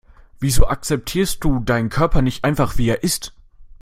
Wieso 0.39 0.67
akzeptierst 0.67 1.43
du 1.43 1.59
deinen 1.59 1.89
Körper 1.89 2.23
nicht 2.23 2.43
einfach, 2.43 2.79
wie 2.79 2.89
er 2.89 3.03
ist? 3.03 3.33